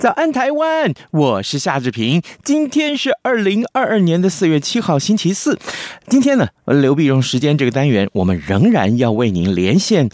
[0.00, 0.94] 早安，台湾！
[1.10, 2.22] 我是夏志平。
[2.42, 5.58] 今天是二零二二年的四月七号，星期四。
[6.08, 10.08] 今天呢，刘必荣时间这个单元，我们仍然要为您连线。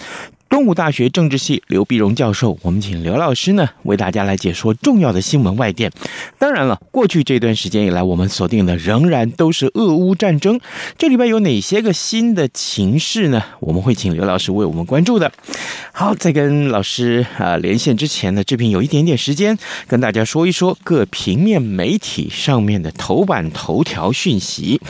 [0.56, 5.92] 东吴大学政治系刘碧荣教授，我们请刘老师呢为大家来解说重要的新闻外电。
[6.38, 10.58] 当然了，过去这段时间以来，我们锁定的仍然都是俄乌战争。
[10.96, 13.42] 这里边有哪些个新的情势呢？
[13.60, 15.30] 我们会请刘老师为我们关注的。
[15.92, 24.80] 好，在跟老师啊、连线之前呢，这边有一点点时间跟大家说一说各平面媒体上面的头版头条讯息。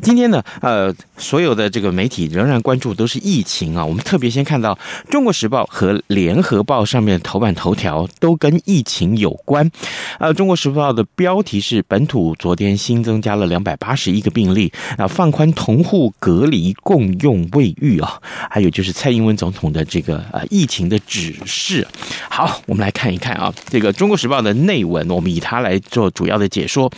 [0.00, 3.84] 今天呢，呃，所有的这个媒体仍然关注都是疫情啊。
[3.84, 4.78] 我们特别先看到。
[5.16, 9.70] 中国时报和联合报上面的头版头条都跟疫情有关。
[10.18, 21.88] 呃，中国时报的标题是“本土昨天新增加了两百八十一个病例”，啊，放宽同户隔离共用卫浴啊，还有就是蔡英文总统的这个呃疫情的指示。
[22.28, 26.92] 好，我们来看一看啊，这个中国时报的内文，我们以它来做主要的解说。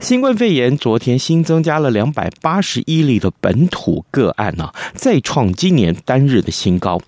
[0.00, 7.00] 新冠肺炎昨天新增加了两百八十一例的本土个案呢，再创今年单日的新高。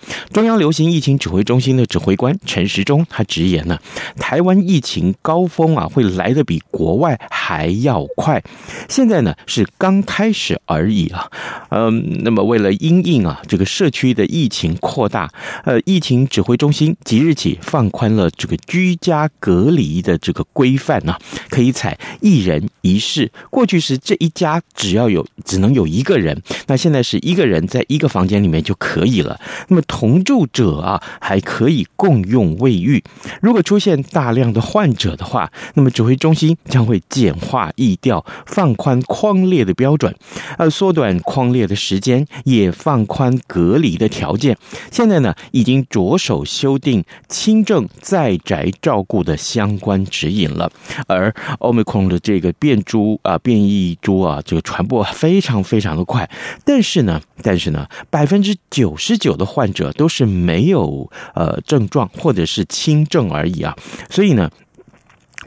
[0.42, 3.78] 中央流行疫情指挥中心的指挥官陈时中他直言呢，
[4.16, 8.42] 台湾疫情高峰啊会来得比国外还要快，
[8.88, 11.30] 现在呢是刚开始而已啊。
[11.68, 15.30] 嗯，那么为了因应啊这个社区的疫情扩大，
[15.64, 21.17] 呃，疫情指挥中心即日起放宽了这个居家隔离的这个规范呢，
[21.50, 29.38] 可以采一人一室，过去是这一家只要有只能有一个人，那现在是一个人在一个房间里面就可以了。
[29.68, 33.04] 那么同住住者啊，还可以共用卫浴。
[33.42, 40.16] 如果出现大量的患者的话，那么指挥中心将会简化疫调，放宽框列的标准，
[40.56, 44.56] 呃，缩短框列的时间，也放宽隔离的条件。
[44.90, 50.72] 现在呢，已经着手修订轻症在宅照顾的相关指引了。
[51.06, 56.30] 而 Omicron 的这个变株啊，变异株啊，这个传播非常非常的快。
[56.64, 60.21] 但是呢，但是呢，百分之九十九的患者都是。
[60.22, 63.77] 是没有呃症状或者是轻症而已啊，
[64.08, 64.50] 所以呢。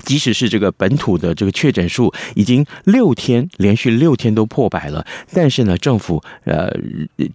[0.06, 6.72] 即使是这个本土的这个确诊数已经六天连续六天都破百了，但是呢，政府呃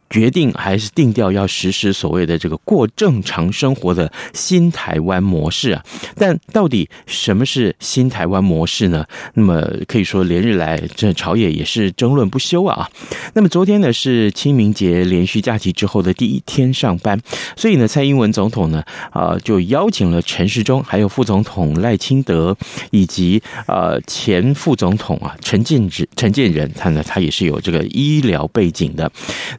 [0.09, 5.85] 决定还是定调要实施所谓的这个过正常生活的新台湾模式啊。
[6.17, 9.05] 但到底什么是新台湾模式呢？
[9.35, 12.89] 那么可以说连日来这朝野也是争论不休啊。
[13.35, 17.21] 那么昨天呢是清明节连续假期之后的第一天上班，
[17.57, 22.57] 所以呢，蔡英文总统呢啊就邀请了陈时中还有副总统赖清德。
[22.91, 29.11] 以及呃前副总统啊陈建仁陈建仁，他呢他也是有这个医疗背景的，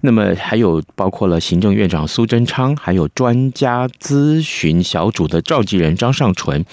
[0.01, 6.63] 那么还有包括了行政院长苏贞昌，还有专家咨询小组的召集人张尚淳，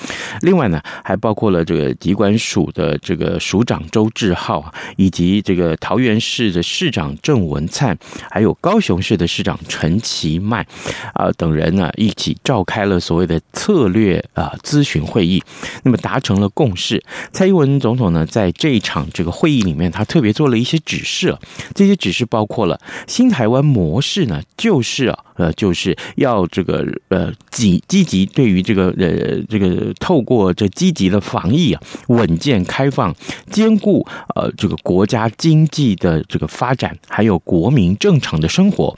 [0.42, 7.98] 另外呢还包括了这个疾管署的这个署长周志浩，以及这个桃园市的市长郑文灿，
[8.30, 10.66] 还有高雄市的市长陈其迈
[11.14, 15.42] 啊等人呢一起召开了所谓的策略啊咨询会议，
[15.82, 16.17] 那么达。
[16.20, 17.02] 成了共识，
[17.32, 21.36] 蔡英文总统呢，在这一场这个会议里面，他特别做了一些指示，
[21.74, 25.24] 这些指示包括了新台湾模式呢，就是啊。
[25.38, 33.14] 呃，就是要这个呃，积积极对于这个呃，这个透过这积极的防疫啊，稳健开放，
[33.50, 38.94] 兼顾呃这个国家经济的这个发展，还有国民正常的生活，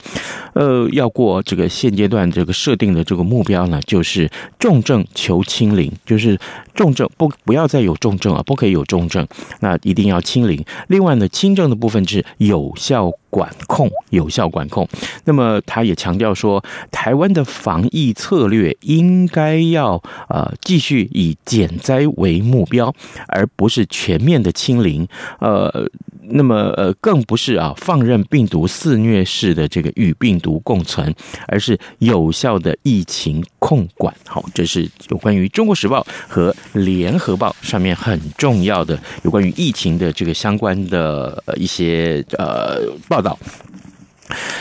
[0.53, 4.29] 呃，要过这个现阶段这个设定的这个目标呢，就是
[4.59, 6.37] 重症求清零，就是
[6.73, 9.25] 重症不不要再有重症啊，不可以有重症，
[9.59, 10.65] 那一定要清零。
[10.87, 13.11] 另外呢，轻症的部分是有效。
[13.31, 14.87] 管控有效管控，
[15.25, 19.99] 那么他也强调说，台湾的防疫策略应该要
[20.29, 22.93] 呃继续以减灾为目标，
[23.27, 25.07] 而不是全面的清零。
[25.39, 25.89] 呃，
[26.33, 31.13] 那么呃更不是啊放任病毒肆虐式的这个与病毒共存，
[31.47, 34.13] 而是有效的疫情控管。
[34.25, 43.21] 好，这是有关于《中国时报》和《联合报》上面很重要的有关于疫情的这个相关的一些呃报。
[43.21, 43.37] 道。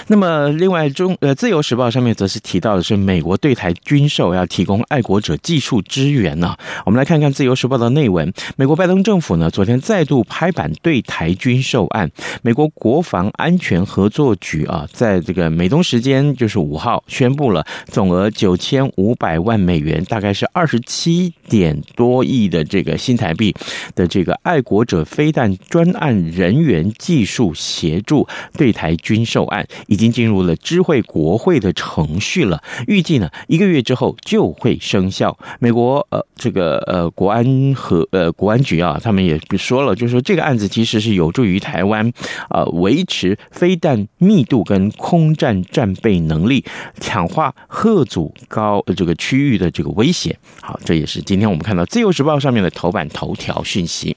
[0.09, 6.57] 那么，另外中呃，《自由时报》上面则是提到的是美国对台军售要提供爱国者技术支援呢。
[6.85, 8.33] 我们来看看《自由时报》的内文。
[8.57, 12.11] 美国拜登政府呢，昨天再度拍板对台军售案。
[12.43, 23.55] 美国国防安全合作局啊，在这个美东时间就是五号宣布了总额九千五百万美元，大概是二十七点多亿的这个新台币
[23.95, 28.27] 的这个爱国者飞弹专案人员技术协助
[28.57, 29.60] 对台军售案。
[29.87, 35.37] 已经进入了知会国会的程序了，预计呢一个月之后就会生效。
[35.59, 42.13] 美国呃这个呃国安和呃国安局啊，他们也说了，就是说这个案子其实是有助于台湾
[42.49, 46.65] 啊维持飞弹密度跟空战战备能力，
[47.01, 50.37] 强化吓阻高这个区域的这个威胁。
[50.61, 54.17] 好，这也是今天我们看到《自由时报》上面的头版头条讯息。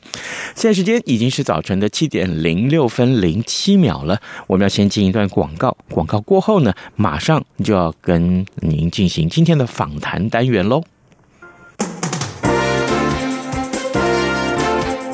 [0.56, 5.76] 现在时间已经是早晨的七点零六分零七秒了，我们要先进一段广告。
[5.90, 10.84] 广告过后呢，马上就要跟您进行今天的访谈单元喽。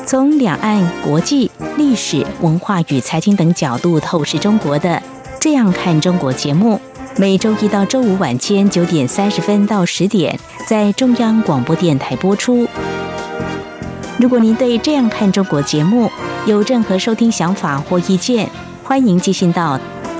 [0.04, 4.90] 从两岸、国际、历史文化与财经等角度透视中国的
[5.40, 6.78] 《这样看中国》节目，
[7.16, 12.66] 每周一到周五晚间九点三十分到十点在中央广播电台播出。
[14.18, 16.10] 如果您对《这样看中国》节目
[16.44, 18.50] 有任何收听想法或意见，
[18.82, 19.78] 欢迎寄信到。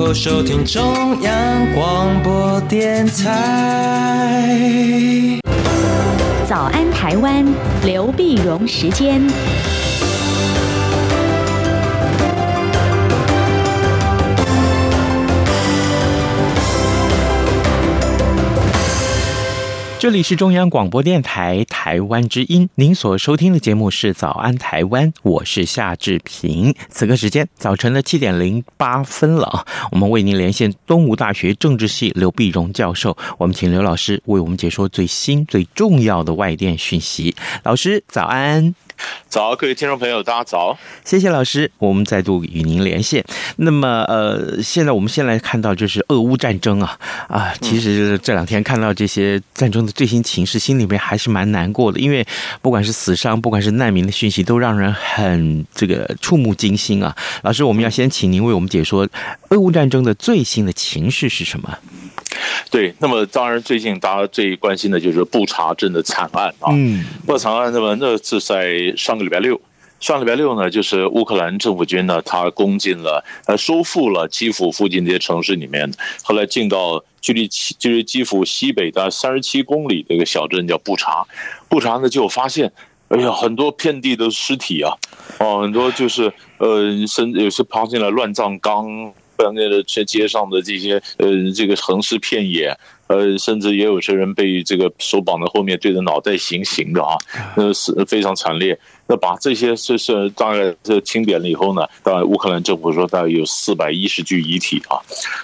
[0.00, 4.48] 后收听中央广播电台。
[6.48, 7.44] 早安，台湾，
[7.84, 9.20] 刘碧荣时间。
[20.00, 26.74] 这里是中央广播电台台湾之音，您所收听的节目是《早安台湾》，我是夏志平。
[26.88, 37.36] 此刻时间早晨的七点零八分了啊，我们为您连线东吴大学政治系刘碧荣教授，我们请刘老师为我们解说最新最重要的外电讯息。
[37.62, 38.74] 老师早安。
[39.28, 40.76] 早，各位听众朋友，大家早！
[41.04, 43.24] 谢谢老师，我们再度与您连线。
[43.56, 46.98] 那么，呃，现在我们先来看到就是俄乌战争啊
[47.28, 52.26] 啊，其实这两天看到这些战争的最新情势，心里面还是蛮难过的，因为
[52.60, 57.16] 不管是死伤，不管是难民的讯息，都让人很这个触目惊心啊。
[57.42, 59.08] 老师，我们要先请您为我们解说
[59.50, 61.78] 俄乌战争的最新的情势是什么？
[62.70, 66.70] 对，那么当然，最近大家最关心的就是布查镇的惨案啊。
[66.72, 69.60] 嗯，布查案，那么那是在上个礼拜六，
[69.98, 75.90] 上个礼拜六呢，就是乌克兰政府军呢，他攻进了，呃，收复了基辅附近这些城市里面，
[76.22, 77.48] 后来进到距离
[77.78, 81.26] 就是基辅西北的三十七公里的一个小镇叫布查，
[81.68, 82.72] 布查呢就发现，
[83.08, 84.92] 哎呀，很多遍地的尸体啊，
[85.38, 89.12] 哦，很多就是呃，甚至有些爬进了乱葬岗。
[89.54, 97.16] 那个街街上的这些呃，这个横尸遍野，呃，甚至也有些人被这个手绑在后面，对着脑袋行刑的啊，
[97.56, 98.78] 那是非常惨烈。
[99.06, 104.98] 那把这些是是大概这清点了以后呢，当然乌克兰政府说大概有四百一十具遗体啊，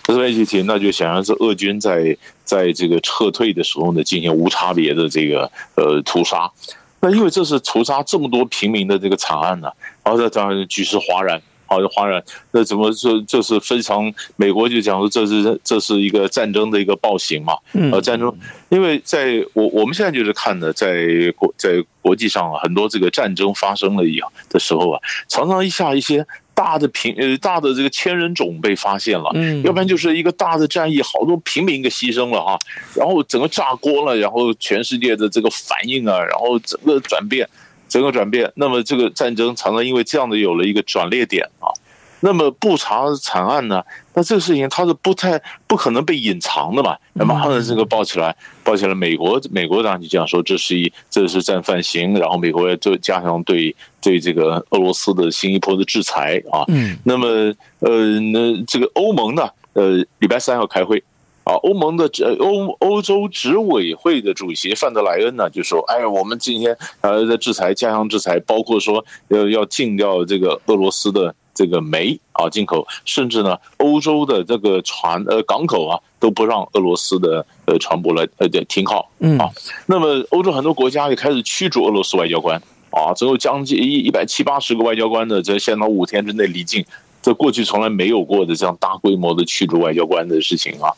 [0.06, 6.48] 四百一十具，那就显然是俄军在在这个撤退的时候呢，进行无差别的这个呃屠杀。
[7.00, 9.68] 那因为这是屠杀这么多平民的这个惨案呢，
[10.04, 11.42] 然后当然举世哗然。
[11.66, 13.22] 好的，当然，那怎么说？
[13.26, 17.58] 这是非常美国就讲说，这是这是一个战争的一个暴行嘛？
[17.92, 18.32] 呃，战争，
[18.68, 21.06] 因为在我我们现在就是看的，在
[21.36, 32.56] 国在国际上啊，很多这个战争发生了以后的时候啊，常常一下一些大的平呃大的这个千人冢被发现了，嗯，要不然就是一个大的战役，好多平民给牺牲了哈，
[32.94, 37.48] 然后整个炸锅了，然后全世界的这个反应啊，然后整个转变。
[37.88, 41.68] 整个转变，那么这个战争常常因为这样的有了一个转捩点啊。
[42.20, 43.82] 那么布查惨案呢？
[44.14, 46.96] 那这个事情它是不太不可能被隐藏的嘛？
[47.12, 56.64] 那马上这个报起来，报起来，美国美国当然就这样说，这是一这是战犯行，然后美国要就加强对对这个俄罗斯的新一波的制裁啊。
[56.68, 57.26] 嗯，那么
[57.80, 59.48] 呃，那这个欧盟呢？
[59.74, 61.04] 呃，礼拜三要开会。
[61.46, 79.08] 啊，欧盟的这欧欧洲执委会的主席范德莱恩呢，就说：“哎，我们今天呃在制裁，加强制裁，包括说要要禁掉这个俄罗斯的这个煤啊进口，甚至呢，欧洲的这个船呃港口啊都不让俄罗斯的呃船舶来呃停靠。
[79.20, 79.48] 嗯啊，
[79.86, 82.60] 那么欧洲很多国家也开始驱逐俄罗斯外交官
[82.90, 86.84] 啊，总有将近一一百七八十个外交官呢在限到五天之内离境。”
[87.26, 90.94] 这过去从来没有过的这样大规模的驱逐外交官的事情啊，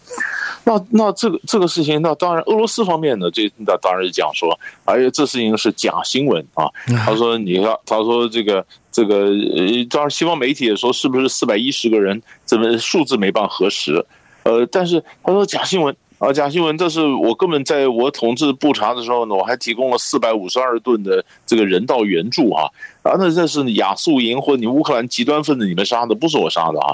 [0.65, 4.55] 那那这个这个事情，那当然俄罗斯方面呢，这那当然是讲说，
[4.85, 6.69] 哎呀，这事情是假新闻啊。
[7.07, 14.05] 他说你看，他说这个这个，呃当然西方媒体也说是不是四百一十个人，这么数字没办法核实，
[14.43, 15.97] 呃，但是他说假新闻。
[16.19, 16.77] 啊，假新闻！
[16.77, 22.65] 这是我根本在我统治布查的时候呢，我还提供了四百五十二吨的这个人道援助啊！
[23.05, 26.93] 啊，那这是亚速营或者你乌克兰极端分子你们杀的，不是我杀的啊！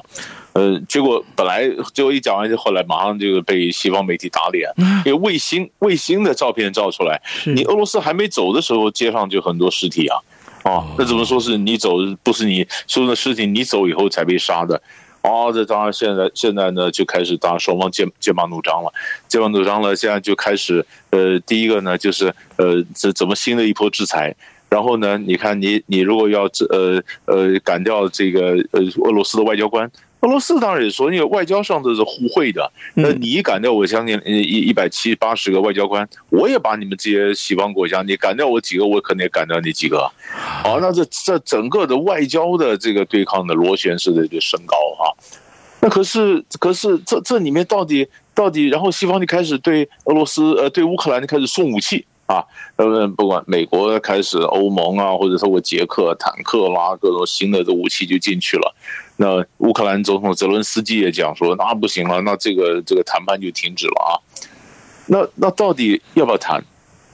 [0.53, 4.71] 呃，结果本来结果一讲完，就后来马上就被西方媒体打脸，
[5.07, 10.19] 因为卫星卫星的照片照出来，你俄罗斯还没走的时候，街上就很多尸体啊！
[10.65, 14.81] 哦，那怎么说是你走不是你说的尸体，你走以后才被杀的？
[15.25, 18.93] 哦，这当然，现在现在呢就开始，当然双方剑剑拔弩张了，
[19.27, 19.97] 剑拔弩张了。
[19.97, 22.27] 现在就开始，呃，第一个呢就是，
[22.57, 24.37] 呃，怎怎么新的一波制裁？
[24.69, 29.91] 然后呢，你看你你如果要呃呃赶掉这个呃俄罗斯的外交官。
[30.25, 32.73] 俄罗斯当然也说，因为外交上都是互惠的。
[32.95, 40.11] 那你一赶掉我将近一一百七八十个外交官，我也把你们这些西方国家，你赶掉我几个，我可能也赶掉你几个。
[40.33, 45.15] 好，那这这整个的外交的这个对抗的螺旋式的就升高哈。
[45.81, 52.43] 那可是可是这这里面到底到底，然后西方就开始对俄罗斯呃对乌克兰就开始送武器啊，
[52.77, 58.75] 呃不管美国开始欧盟啊，或者说我捷克坦克啦，各种新的的武器就进去了。
[59.17, 64.11] 那乌克兰总统泽伦斯基也讲说，那不行了，那这个这个谈判就停止了啊。
[65.07, 66.57] 那那到底要不要谈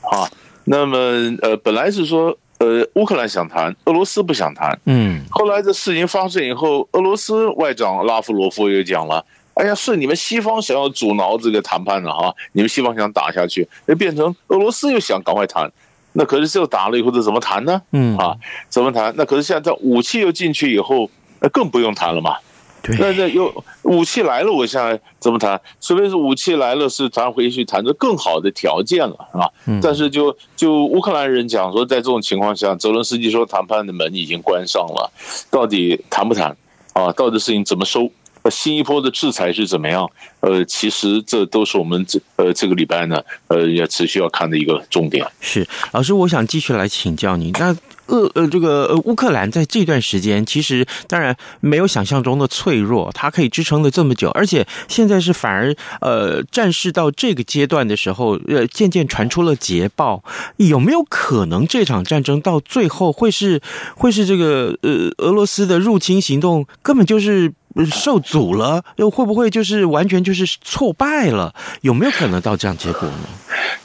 [0.02, 0.25] 啊？
[0.64, 0.97] 那么
[1.42, 4.78] 呃，本来是说呃，乌克兰想谈，俄罗斯不想谈。
[4.87, 5.23] 嗯。
[5.30, 9.23] 后来这事情发生以后，俄罗斯外长拉夫罗夫又讲了，
[9.54, 15.71] 哎呀，是你们西方想要阻挠这个谈判的哈，你们西方想打下去，那变成俄罗斯又想赶快谈。
[16.12, 17.83] 那可是就打了以后，这怎么谈呢？
[17.92, 18.35] 嗯啊，
[18.71, 19.12] 怎么谈？
[19.16, 21.11] 那可是现在武器又进去以后。
[21.41, 22.37] 那更不用谈了嘛，
[22.83, 25.61] 对，那那有武器来了，我现在怎么谈？
[25.81, 29.49] 除非是武器来了，是谈回去谈着更好的条件了，啊。
[29.83, 35.11] 但是就就乌克兰人讲说，在这种情况下，泽伦斯基说谈判的门已经关上了，
[35.51, 36.57] 到底谈不谈
[36.93, 37.13] 啊？
[37.13, 38.11] 到底事情怎么收？
[38.51, 40.11] 新一波的制裁是怎么样？
[40.41, 45.27] 呃，其实这都是我们这呃这个礼拜呢，呃要持续要看的一个重点。
[45.41, 47.53] 是老师，我想继续来请教您。
[47.59, 47.77] 那
[48.11, 60.23] 呃呃这个呃乌克兰在这段时间，其实当然没有想象中的脆弱，它可以支撑了这么久，而且现在是反而呃战事到这个阶段的时候，呃渐渐传出了捷报，
[60.57, 63.61] 有没有可能这场战争到最后会是
[63.97, 67.52] 会是这个呃俄罗斯的入侵行动根本就是？
[67.87, 71.55] 受阻了，又会不会就是完全就是挫败了？
[71.83, 73.29] 有没有可能到这样结果呢？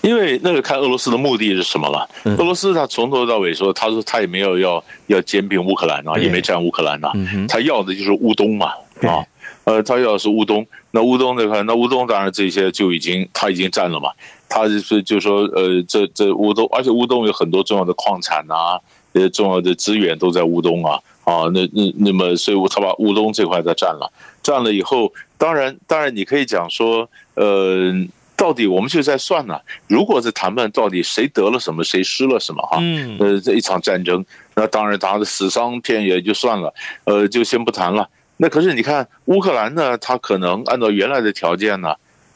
[0.01, 2.07] 因为那个看俄罗斯的目的是什么了。
[2.23, 7.11] 俄罗斯他从头到尾说，他说他也没有要要兼并乌克兰啊，也没占乌克兰呐，
[7.47, 8.67] 他要的就是乌东嘛
[9.01, 9.25] 啊，
[9.65, 10.65] 呃，他要的是乌东。
[10.91, 14.09] 那乌东这块，那乌东当然这些就已经他已经占了嘛。
[14.47, 18.79] 他就是就说呃，这这乌东，而且乌东有很多重要的矿产啊，
[19.13, 20.99] 呃，重要的资源都在乌东啊。
[21.25, 24.09] 啊，那那那么，所以他把乌东这块再占了，
[24.41, 27.91] 占了以后，当然当然你可以讲说，呃，
[28.37, 32.61] 到底我们就在算呢，如果是谈判，到底谁得了什么，谁失了什么？
[32.61, 32.77] 哈，
[33.19, 34.23] 呃，这一场战争，
[34.55, 36.73] 那当然他的死伤片也就算了，
[37.05, 38.07] 呃，就先不谈了。
[38.37, 41.95] 那可是你看乌克兰呢，他可能按照原来的条件呢。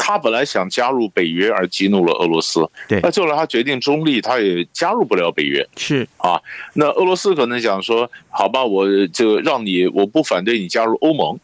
[0.09, 2.67] 他本来想加入北约，而激怒了俄罗斯。
[2.87, 5.63] 对，那后来他决定中立，他也加入不了北约。
[5.77, 6.41] 是啊，
[6.73, 11.37] 那俄罗斯可能想说：“好吧，我就让你，我不反对你加入欧盟。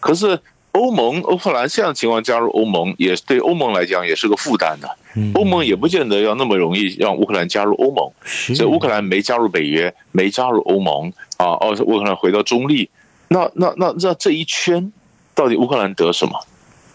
[0.00, 0.38] 可是
[0.72, 4.96] 欧盟、乌克兰这样的情况加入欧盟，也对欧盟来讲也是个负担的。
[5.32, 8.06] 欧盟也不见得要那么容易让乌克兰加入欧盟。
[8.54, 12.90] 所以乌克兰没加入北约，没加入欧盟啊，哦，乌克兰回到中立。
[13.28, 14.92] 那那那那这一圈，
[15.34, 16.32] 到底乌克兰得什么？”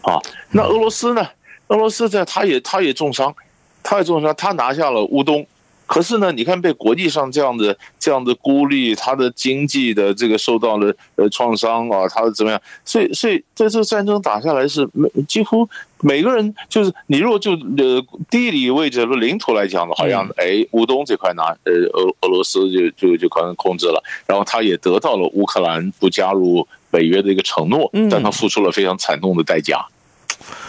[0.05, 0.21] 啊，
[0.51, 1.27] 那俄罗斯呢？
[1.67, 3.33] 俄罗斯在，他也他也重伤，
[3.81, 5.43] 他也重伤，他拿下了乌东，
[5.87, 12.61] 可是呢，你看被国际上这样的这样的孤立，他的经济的这个受到了呃创伤啊，他的怎么样？
[12.85, 15.67] 所以所以在这个战争打下来是每几乎
[16.01, 29.83] 每个人就是你如果就呃地理位置和领土来讲的话，好像哎乌东这块拿呃俄俄罗斯就就就可能控制了，然后他也得到了乌克兰不加入北约的一个承诺，但他付出了非常惨痛的代价。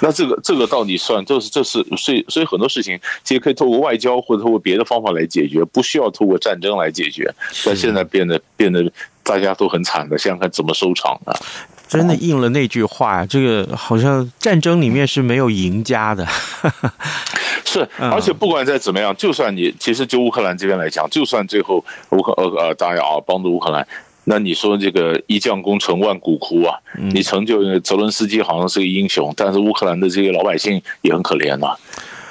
[0.01, 1.25] 那这个这个到底算？
[1.25, 7.33] 这是这是所以所以很多事情其实可以透过外交或者透过别的方法来解决，不需要透过战争来解决。
[7.65, 8.91] 但现在变得变得
[9.23, 11.33] 大家都很惨的，想想看怎么收场啊？
[11.89, 16.27] 真的应了那句话，这个好像战争里面是没有赢家的。
[17.65, 23.87] 是，而且不管再怎么样，就算你其实就乌克兰这边来讲，就算最后乌克呃呃大家啊帮助乌克兰。
[24.29, 26.77] 那你说这个一将功成万骨枯啊！
[27.13, 31.69] 你成就泽伦斯基好像是个英雄，但是乌克兰的这些老百姓也很可怜呐。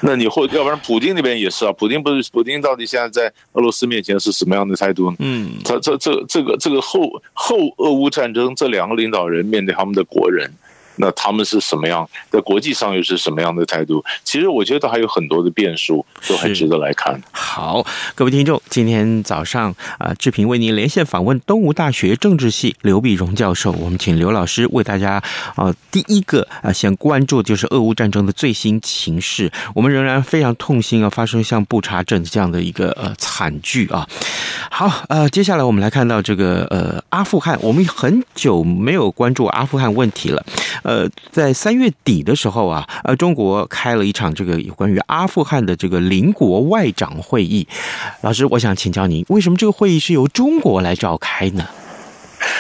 [0.02, 1.72] 那你或要不然普京那边也是啊？
[1.72, 5.16] 普京不是普京到底现在在俄罗斯面前是什么样的态度呢？
[5.20, 10.52] 嗯，他这这这个这个后后俄乌战争，这两个领导人面对他们的国人。
[10.98, 14.04] 那他们是什么样，在国际上又是什么样的态度？
[14.24, 17.22] 其实我觉得还有很多的变数，都很值得来看。
[17.32, 25.22] 好，各位听众，今天早上啊，志平为您连线访问东吴大学政治系刘必荣教授，我们请刘老师为大家
[25.56, 29.52] 啊，第一个啊，先关注就是俄乌战争的最新情势。
[29.74, 34.08] 我们仍然非常痛心啊，发生像布查镇这样的一个呃惨剧啊。
[34.70, 40.46] 好，呃，接下来我们来看到这个呃阿富汗，我们很久没有关注阿富汗问题了。
[40.86, 47.68] 呃，在三月底的时候啊，呃，中国开了一场这个有关于阿富汗的这个邻国外长会议。
[48.22, 51.66] 老师，我想请教您，为什么这个会议是由中国来召开呢？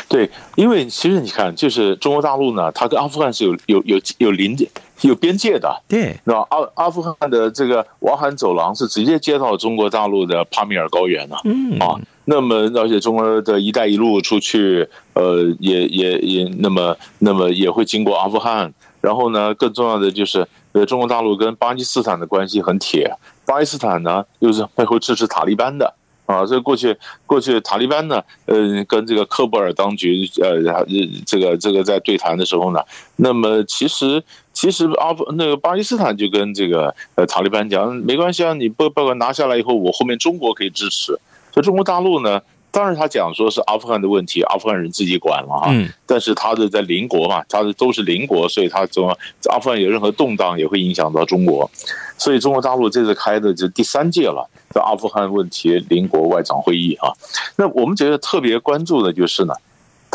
[0.09, 4.57] 对，因为其实你看，就是中国大陆呢，它跟阿富汗是有有有有邻、
[5.01, 5.81] 有边界的。
[5.87, 11.35] 对，那阿阿富汗的这个瓦罕走廊是直接接到中国大陆的帕米尔高原的。
[11.43, 11.99] 嗯啊。
[12.27, 18.73] 那么，而且中国的一带一路出去，呃，也也也，那么那么也会经过阿富汗。
[18.99, 23.15] 然后呢，更重要的就是，呃，中国大陆跟巴基斯坦的关系很铁。
[23.45, 25.93] 巴基斯坦呢，又是背后支持塔利班的
[26.25, 26.43] 啊。
[26.47, 30.83] 所以过去过去塔利班呢，呃，跟这个喀布尔当局，呃，
[31.27, 32.79] 这个这个在对谈的时候呢，
[33.17, 34.23] 那么其实
[34.55, 41.19] 其实阿富那个巴基斯坦就跟这个呃塔利班讲，没关系啊，你不把我拿下来以后，我后面中国可以支持。
[41.51, 42.41] 在中国大陆呢，
[42.71, 45.69] 当然他讲说是阿富汗的问题，阿富汗人自己管了啊。
[45.71, 45.89] 嗯。
[46.05, 49.15] 但是他的在邻国嘛，他的都是邻国，所以他怎么
[49.51, 51.69] 阿富汗有任何动荡也会影响到中国。
[52.17, 57.11] 所以中国大陆这次开的就第三届了，在阿富汗问题邻国外长会议啊。
[57.57, 59.53] 那我们觉得特别关注的就是呢，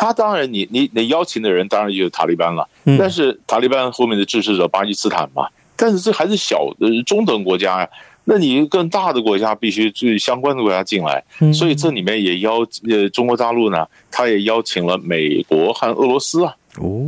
[0.01, 2.67] 他当然你你你邀请的人当然就是塔利班了，
[2.99, 7.89] 但是塔利班后面的支持者巴基斯坦嘛，但是这还是小的中等国家呀。
[8.25, 16.57] 那你更大的国家必须去相关的国家进来，所以这里面也邀呃中国大陆呢，他也邀请了美国和俄罗斯啊，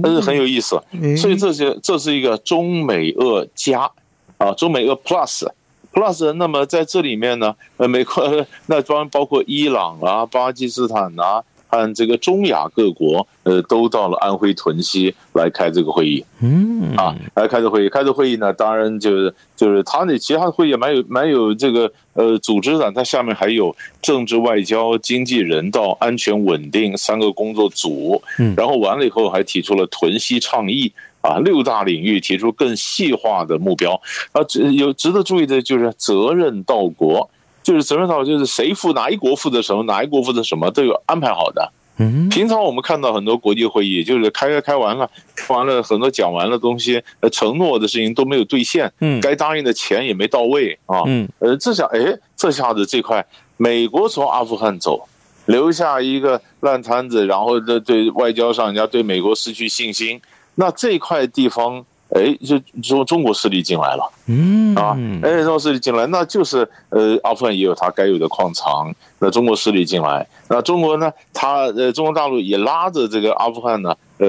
[0.02, 0.78] 但是很有意思，
[1.16, 3.90] 所以这些这是一个中美俄加
[4.37, 5.46] 啊，中美俄 plus
[5.94, 11.42] plus，那么在这里面呢，呃，美国那包包括伊朗啊、巴基斯坦啊。
[11.73, 33.99] 按这个中亚各国，呃，都到了安徽屯溪来开这个会议，嗯啊，来开这个会议，开这个会议呢，当然就是就是他那其他的会议也蛮有蛮有这个呃组织的，它下面还有政治、外交、经济、人道、安全、稳定三个工作组，嗯，然后完了以后还提出了屯溪倡议啊，六大领域提出更细化的目标
[34.33, 37.31] 啊，值有值得注意的就是责任到国。
[37.62, 41.72] 就是责任到，就是谁负哪一国负责什么，哪一国负责什么都有安排好的。
[41.98, 53.25] 嗯，平常我们看到很多国际会议，就是开开开完了，开完了很多讲完了东西，呃，承诺的事情都没有兑现，嗯，该答应的钱也没到位啊，嗯，呃，这下哎，这下子这块
[53.57, 55.07] 美国从阿富汗走，
[55.46, 60.20] 留下一个烂摊子，然后这对外交上人家对美国失去信心，
[60.55, 61.85] 那这块地方。
[62.14, 74.29] 哎，就中中国势力进来了，嗯啊，哎，中国势力进来，那就是呃，阿富汗也有它该有的矿藏，那中国势力进来，那中国呢，它呃，中国大陆也拉着这个阿富汗呢，呃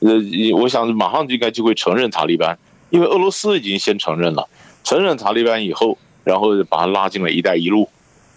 [0.00, 0.12] 呃，
[0.60, 2.56] 我想马上就应该就会承认塔利班，
[2.90, 4.48] 因为俄罗斯已经先承认了，
[4.84, 7.88] 承认塔利班以后，然后把它拉进了一带一路，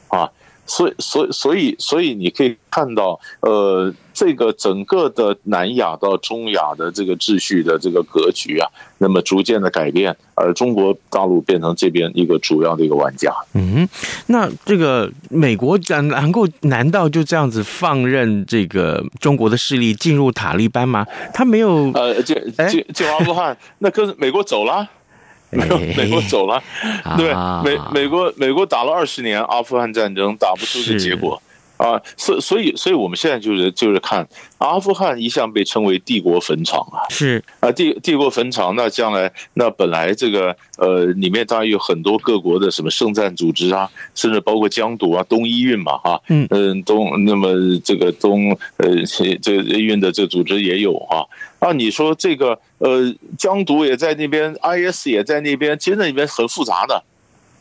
[0.08, 0.30] 啊。
[0.71, 13.34] 所以，所以，所以，所以，你可以看到，呃，这个整个的南亚到中亚的这个秩序的这个格局啊，那么逐渐的改变，而中国大陆变成这边一个主要的一个玩家。
[13.53, 13.88] 嗯，
[14.27, 21.08] 那这个美国能能够难道就这样子放任这个中国的势力进入塔利班吗？
[21.34, 22.36] 他没有，呃，进
[22.69, 24.86] 进进阿富汗，那跟美国走了。
[25.51, 26.62] 没有， 美国走了，
[27.17, 31.41] 对，美美国美国打了二十年阿富汗战争，打不出个结果。
[31.80, 47.50] 啊，所所以所以我们现在就是就是看阿富汗一向被称为帝国坟场啊，是啊帝帝国坟场，那将来那本来这个呃里面当然有很多各国的什么圣战组织啊，甚至包括疆独啊、东伊运嘛哈，嗯嗯东那么
[47.82, 48.88] 这个东呃
[49.42, 51.24] 这个运的这个组织也有啊
[51.60, 57.02] 啊你说这个呃疆独也在那边，IS 也在那边，其实那里面很复杂的。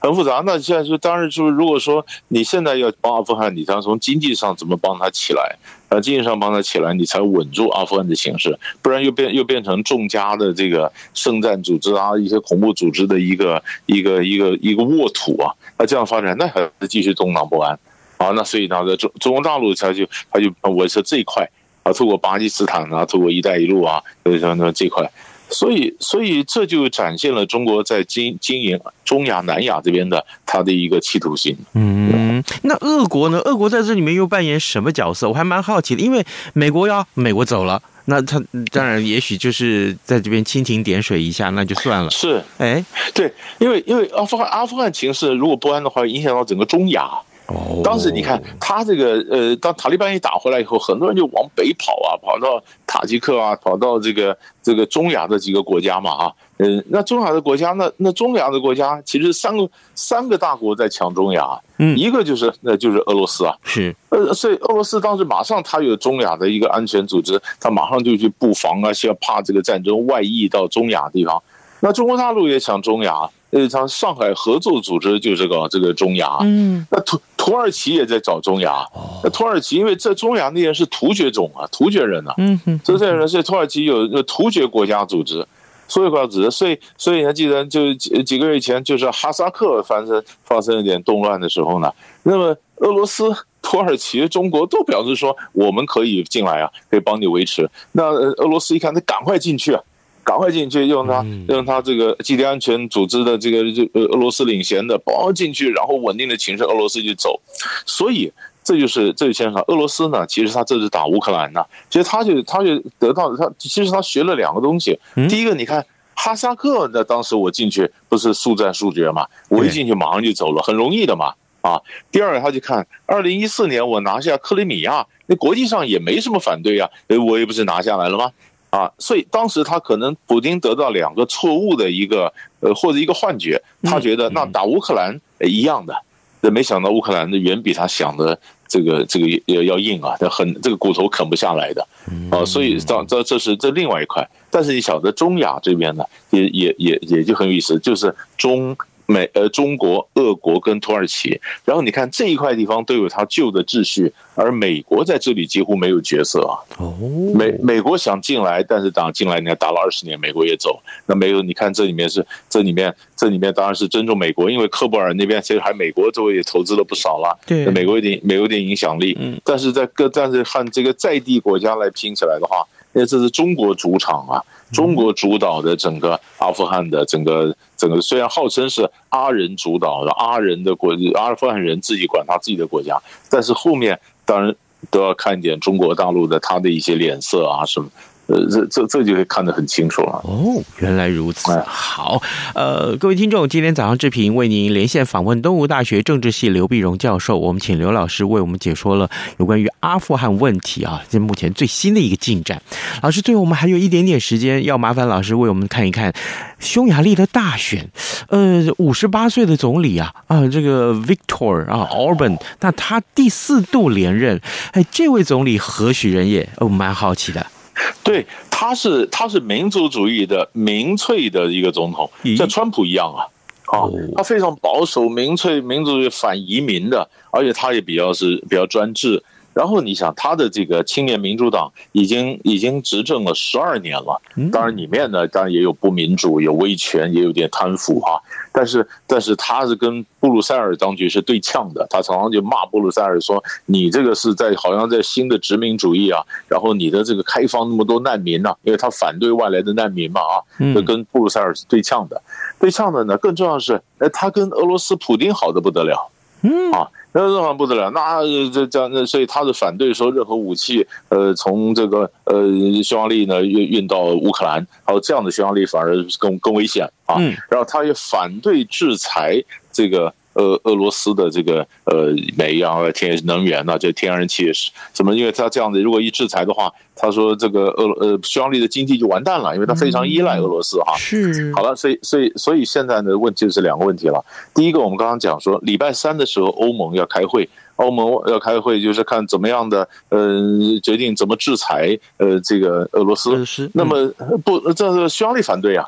[0.01, 5.57] 很复杂，那现在就，当然就是，如果说你现在要帮阿富汗，你想从经济上怎么帮他起来？
[5.89, 15.51] 呃，经济上帮他起来，你才稳住阿富汗的形势，不然又变又变成众家的这个圣战组织啊，一些恐怖组织的一个一个一个一个沃土啊。
[15.79, 17.77] 那这样发展，那还是继续动荡不安
[18.19, 18.31] 啊。
[18.37, 21.49] 那所以呢，在中中国大陆，他就他就维持这一块
[21.83, 25.11] 啊，透过巴基斯坦啊，透过“一带一路”啊，就像那这块。
[25.51, 31.57] 所以，所以这就展现了中国在经经营中亚、南亚这边的它的一个企图心。
[31.75, 33.39] 嗯，那俄国呢？
[33.41, 35.29] 俄国在这里面又扮演什么角色？
[35.29, 42.11] 我还蛮好奇的，因为美国要美国走了，那他当然也许就是在这边蜻蜓点水一下，那就算了。
[42.11, 42.85] 是，哎，
[43.15, 47.09] 对，因为因为阿富汗阿富汗情势如果不安的话，影响到整个中亚。
[47.49, 71.43] 哦，当时你看他这个呃，当塔利班一打回来以后，很多人就往北跑啊，跑到塔吉克啊，跑到这个这个中亚的几个国家嘛，啊，嗯，那中亚的国家，那那中亚的国家，其实三个三个大国在抢中亚，嗯，一个就是那就是俄罗斯啊，是，呃，所以俄罗斯当时马上他有中亚的一个安全组织，他马上就去布防啊，需要怕这个战争外溢到中亚地方，
[71.81, 73.31] 那中国大陆也抢中亚。
[73.51, 78.85] 呃，像上海合作组织就这个这个中亚，嗯，那土土耳其也在找中亚，
[79.25, 85.47] 那土耳其因为这中亚那边是突厥种啊，突厥人呐，嗯哼，所以这些人是土耳其有有突厥国家组织，
[85.89, 91.91] 所以国家组织，所以所以你还记得就几几个月前就是哈萨克发生发生一点动乱的时候呢，
[92.25, 93.25] 那么俄罗斯、
[93.63, 97.67] 土耳其、中国都表示说我们可以进来啊，可以帮你维持。
[97.93, 99.81] 那俄罗斯一看，那赶快进去啊。
[100.29, 107.41] 赶快进去，用他用他这个基地安全组织的这个这俄罗斯领衔的包进去，然后稳定的情势，俄罗斯就走。
[107.87, 108.31] 所以
[108.63, 114.99] 这就是这就牵扯俄罗斯呢，其实他这是打乌克兰呢，其实他就他就得到他其实他学了两个东西。
[115.31, 115.83] 第一个，你看
[116.15, 121.81] 哈萨克那当时我进去不是速战速决嘛，我一进去马上就走了，很容易的嘛啊。
[122.13, 126.87] 第二个，他就看二零一四年我拿下克里米亚，那国际上也没什么反对呀，
[127.27, 128.31] 我也不是拿下来了吗？
[128.71, 135.95] 啊，所以当时他可能普丁得到两个错误的一个呃或者一个幻觉，他觉得那打乌克兰一样的，
[136.43, 141.87] 那没想到乌克兰的远比他想的这个这个要要硬啊，他很这个骨头啃不下来的
[142.31, 142.79] 啊，所以。
[142.79, 148.77] 这这这是这另外一块，但是你晓得中亚这边呢，也也也也就很有意思，就是中。
[149.11, 156.61] 美呃，中国、俄国跟土耳其，然后你看这一块地方都有它旧的秩序，而美国在这里几乎没有角色啊。
[156.77, 156.95] 哦，
[157.35, 160.79] 美美国想进来，但是打进来，你看打了二十年，美国也走。
[161.07, 169.17] 那没有，你看这里面是这里面这里面当然是尊重美国，因为科布尔那边其实还美国周围也投资了不少了，对，美国有点美国有点影响力。
[169.19, 172.63] 嗯，但是在各但是和这个在地国家来拼起来的话。
[172.95, 174.43] 因为这是中国主场啊，
[174.73, 183.01] 中国主导的整个阿富汗的整个整个，虽然号称是阿人主导的阿人的国，阿富汗人自己管他自己的国家，
[183.31, 184.55] 但是后面当然
[184.91, 187.89] 都要看一点中国大陆的他的一些脸色啊什么。
[188.29, 190.21] 呃，这这这就会看得很清楚了。
[190.25, 191.51] 哦，原来如此。
[191.67, 192.23] 好，
[192.55, 202.61] 呃，各位听众，今天早上志平为您连线访问东吴大学政治系刘碧荣教授，我们请刘老师为我们解说了有关于阿富汗问题啊，这目前最新的一个进展。
[203.03, 206.13] 老师，最后我们还有一点点时间，要麻烦老师为我们看一看
[206.59, 207.89] 匈牙利的大选。
[208.29, 214.39] 呃，五十八岁的总理啊，啊，这个 Victor 啊，Orban，那他第四度连任，
[214.73, 216.47] 哎，这位总理何许人也？
[216.59, 217.47] 哦蛮好奇的。
[218.03, 223.27] 对，他是他是民族主义的民粹的一个总统，像川普一样啊，
[223.67, 223.87] 啊，
[224.17, 229.23] 他非常保守、民粹、民族主义反移民的，而且他也比较是比较专制。
[229.59, 238.23] 然后你想，他的这个青年民主党已经已经执政了十二年了，当然里面呢，当然也有不民主、有威权，也有点贪腐哈。
[238.53, 250.39] 但是，但是他是跟布鲁塞尔当局是对呛的，他常常就骂布鲁塞尔说：“你这个是在好像在新的殖民主义啊，然后你的这个开放那么多难民呐、啊，因为他反对外来的难民嘛啊，
[250.73, 252.23] 就跟布鲁塞尔是对呛的。
[252.61, 256.11] 对呛的呢，更重要的是，哎，他跟俄罗斯普丁好的不得了，
[256.43, 256.89] 嗯啊。
[257.13, 262.43] 那那还不得了，那这这样，那所以他是反对说任何武器，呃，从这个呃
[262.83, 267.17] 匈牙利呢运运到乌克兰，还有这样的匈牙利反而更更危险啊。
[267.19, 269.43] 嗯，然后他也反对制裁
[269.73, 270.13] 这个。
[270.39, 275.15] 俄俄罗斯的这个呃煤啊、天能源呐、啊，这天然气是什么？
[275.15, 280.97] 因为他这样子，如果一制裁的话，他说这个俄呃匈牙利的经济就完蛋了，因为他非常依赖俄罗斯哈。
[280.97, 281.53] 是。
[281.55, 284.25] 好了，所以所以所以现在的问题就是两个问题了。
[284.55, 290.41] 第一个，我们刚刚讲说，礼拜三的时候欧盟要开会，欧盟要开会就是看怎么样的呃
[290.83, 293.71] 决定怎么制裁呃这个俄罗斯。
[293.75, 294.09] 那么
[294.45, 295.85] 不，这是匈牙利反对啊。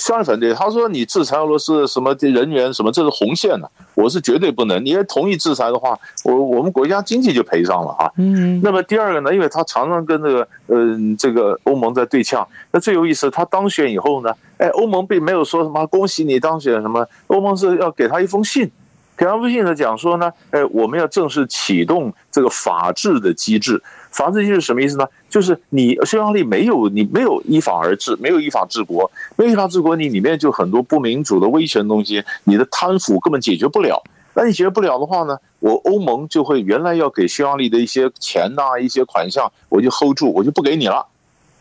[0.00, 3.84] 匈牙利反对，他说：“你制裁俄罗斯什么人员什么，这是红线呢、啊？
[3.94, 4.82] 我是绝对不能。
[4.82, 8.10] 你要同意制裁的话，我我们国家经济就赔上了啊。
[8.16, 8.58] 嗯。
[8.62, 12.46] 那么第二个呢，因为他常常跟这个嗯、呃、这个欧盟在对呛。
[12.72, 18.70] 那最有意思，他当选以后呢，哎，欧盟并没有说什么恭喜你当选什么，欧盟是要给他一封信，
[19.14, 25.06] 给他一封信呢讲说呢，哎，我们要正式启动这个法治的机制。”法治就是什么意思呢？
[25.28, 34.02] 就是你匈牙利没有你没有依法而治，没有依法治国，没有依法治国，你里面就很多不民主的威权东西，你的贪腐根本解决不了。
[34.34, 41.06] 那你解决不了的话呢，我欧盟就会原来要给匈牙利的一些钱呐、一些款项，我就 hold 住，我就不给你了，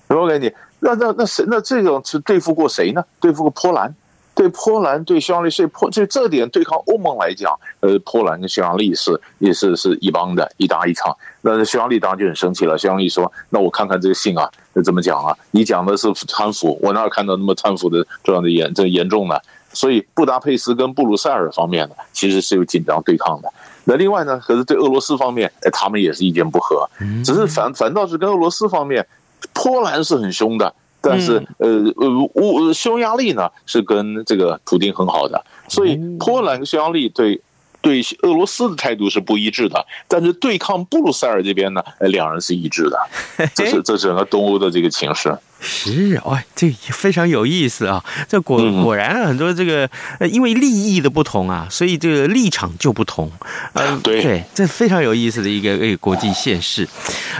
[0.07, 0.51] 不给你。
[0.79, 1.43] 那那那谁？
[1.47, 3.03] 那这种是对付过谁呢？
[3.19, 3.93] 对付过波兰。
[4.39, 11.13] 对波兰、对匈牙利，所以波就这点对抗欧盟来讲，呃，波兰跟匈牙利是也是是一帮的，一搭一唱。
[11.41, 12.77] 那匈牙利当然就很生气了。
[12.77, 15.35] 匈牙利说：“那我看看这个信啊，那怎么讲啊？
[15.51, 19.35] 你讲的是贪腐，我哪有看到那么贪腐的这样的严这严重呢？”
[19.73, 23.51] 所以布达佩斯跟布鲁塞尔方面呢，其实是有紧张对抗的。
[23.83, 26.89] 那另外呢，可是对俄罗斯方面，哎，他们也是意见不合，
[27.25, 29.05] 只是反反倒是跟俄罗斯方面，
[29.53, 30.73] 波兰是很凶的。
[31.01, 37.41] 但是，呃呃，乌匈牙利呢是跟这个普丁很好的，所以波兰跟匈牙利对
[37.81, 42.99] 对俄罗斯的态度是不一致的，但是对抗布鲁塞尔这边呢，两人是一致的，
[43.55, 45.37] 这是这是整个东欧的这个情势。
[45.61, 48.03] 是哦，这非常有意思啊！
[48.27, 53.29] 这果果然很多这个呃，因为利益的不同啊，所以这个立场就不同。
[53.73, 56.87] 嗯， 对对，这非常有意思的一个一个国际现实。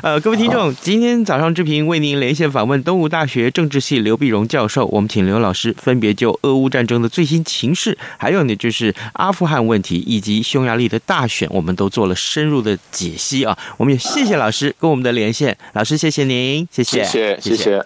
[0.04, 13.58] 呃，各位听众，今天早上之平为您连线访问东吴大学政治系刘碧荣教授，我们请刘老师分别就俄乌战争的最新情势，还有呢就是阿富汗问题以及匈牙利的大选，我们都做了深入的解析啊。
[13.78, 17.86] 我们也谢谢老师跟我们的连线，老师谢谢您，谢谢，谢谢，谢谢。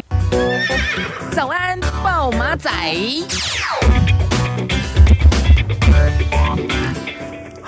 [1.31, 2.69] 早安，暴马仔。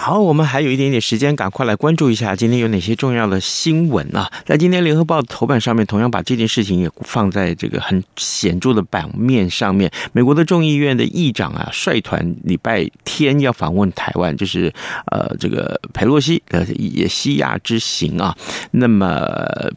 [0.05, 4.29] 好，我们还有一点点时间，赶快来关注一下今天有哪些重要的新闻啊！
[4.43, 9.89] 在今天《联合报》的头版上面，同样把这件事情也放在这个很显著的版面上面。
[10.11, 14.73] 美国的众议院的议长啊，率团礼拜天要访问台湾，就是
[15.09, 18.35] 呃这个裴洛西呃也西亚之行啊。
[18.71, 19.25] 那么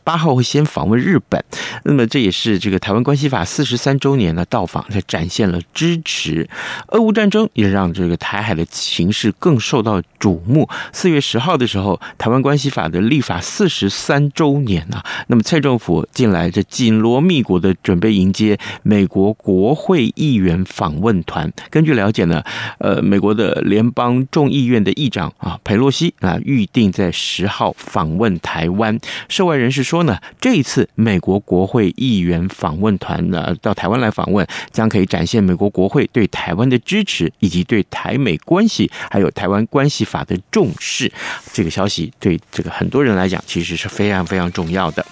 [0.02, 1.40] 八号会先访问日本，
[1.84, 6.50] 那么这也是这个台湾关系法四十三周年的到访，才展现了支持。
[6.88, 10.02] 俄乌战争也让这个台海的形势更受到。
[10.18, 10.68] 瞩目。
[10.92, 21.52] 四月十号的时候，台湾关系法的立法四十三周年啊，那么蔡政府近来这紧锣密鼓的准备迎接美国国会议员访问团。
[21.70, 22.42] 根据了解呢，
[22.78, 28.98] 呃，美国的联邦众议院的议长啊，裴洛西啊，预定在十号访问台湾。
[29.28, 40.05] 涉外人士说呢，这一次美国国会议员访问团呢到台湾来访问，将可以展现美国国会对台湾的支持，以及对台美关系还有台湾关系。
[40.06, 41.12] 法的重视。
[41.52, 45.04] 这个消息对这个很多人来讲，其实是非常非常重要的。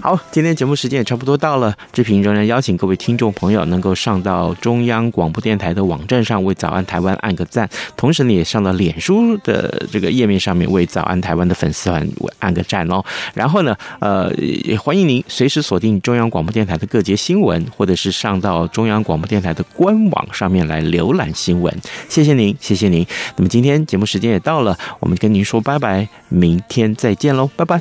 [0.00, 13.04] 好，今天节目时间也差不多到了，志平仍然邀请各位听众朋友能够上到中央广播电台的网站上为早安台湾按个赞，同时呢也上到脸书的这个页面上面为早安台湾的粉丝团按个赞哦。
[13.34, 21.76] 然后呢，呃，也欢迎您随时锁定中央广播电台的各节新闻，或者是上到中央广播电台的官网上面来浏览新闻。
[22.08, 23.06] 谢谢您，谢谢您。
[23.36, 27.80] 那么今天节目时间也到了，我们跟您说拜拜，明天再见喽，拜拜。